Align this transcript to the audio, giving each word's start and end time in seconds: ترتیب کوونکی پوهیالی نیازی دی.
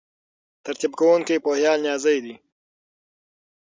ترتیب 0.63 0.91
کوونکی 0.99 1.35
پوهیالی 1.43 1.81
نیازی 1.83 2.17
دی. 2.23 2.35